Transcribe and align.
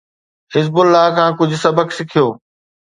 حزب 0.55 0.79
الله 0.83 1.05
کان 1.15 1.29
ڪجھ 1.39 1.55
سبق 1.65 1.87
سکيو. 1.97 2.27